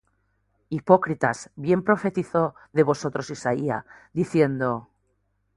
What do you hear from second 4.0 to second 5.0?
diciendo: